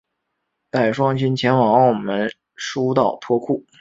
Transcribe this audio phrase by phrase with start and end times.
[0.71, 3.67] 带双亲前往澳门输到脱裤